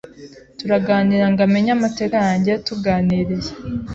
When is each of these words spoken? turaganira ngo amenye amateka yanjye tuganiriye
turaganira 0.57 1.25
ngo 1.31 1.41
amenye 1.47 1.71
amateka 1.77 2.15
yanjye 2.27 2.53
tuganiriye 2.65 3.51